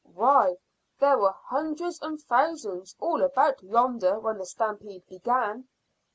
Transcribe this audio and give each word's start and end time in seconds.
Why, 0.15 0.57
there 0.99 1.19
were 1.19 1.35
hundreds 1.45 2.01
and 2.01 2.19
thousands 2.19 2.95
all 2.99 3.21
about 3.21 3.61
yonder 3.61 4.17
when 4.17 4.39
the 4.39 4.47
stampede 4.47 5.05
began." 5.07 5.67